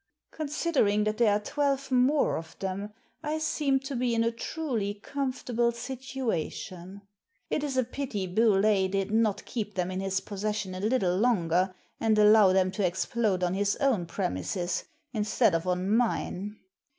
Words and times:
Considering 0.31 1.03
that 1.03 1.17
there 1.19 1.31
are 1.31 1.39
twelve 1.39 1.91
more 1.91 2.35
of 2.35 2.57
them, 2.57 2.91
I 3.21 3.37
seem 3.37 3.79
to 3.81 3.95
be 3.95 4.15
in 4.15 4.23
a 4.23 4.31
truly 4.31 4.95
comfortable 4.95 5.71
situation. 5.71 7.03
It 7.51 7.63
is 7.63 7.77
a 7.77 7.83
pity 7.83 8.25
Bewlay 8.25 8.87
did 8.87 9.11
not 9.11 9.45
keep 9.45 9.75
them 9.75 9.91
in 9.91 9.99
his 9.99 10.19
possession 10.19 10.73
a 10.73 10.79
little 10.79 11.15
longer, 11.15 11.75
and 11.99 12.17
allow 12.17 12.51
them 12.51 12.71
to 12.71 12.83
explode 12.83 13.43
on 13.43 13.53
his 13.53 13.75
own 13.75 14.07
premises 14.07 14.85
instead 15.13 15.53
of 15.53 15.67
on 15.67 15.87
mine. 15.95 16.55